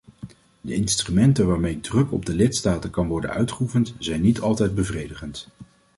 [0.61, 5.47] De instrumenten waarmee druk op de lidstaten kan worden uitgeoefend zijn niet altijd bevredigend.